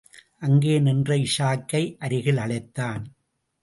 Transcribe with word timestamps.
அங்கே 0.39 0.79
நின்ற 0.79 1.15
இஷாக்கை 1.17 1.83
அருகில் 1.99 2.37
அழைத்தான். 2.37 3.03